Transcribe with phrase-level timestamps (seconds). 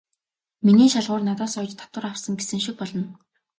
[0.65, 3.03] Миний шалгуур надаас оёж татвар авсан" гэсэн шиг болно.